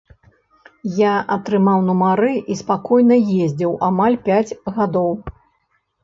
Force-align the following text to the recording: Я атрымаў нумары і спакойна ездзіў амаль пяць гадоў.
Я 0.99 1.09
атрымаў 1.35 1.83
нумары 1.89 2.31
і 2.55 2.57
спакойна 2.61 3.17
ездзіў 3.47 3.75
амаль 3.89 4.17
пяць 4.29 4.57
гадоў. 4.79 5.11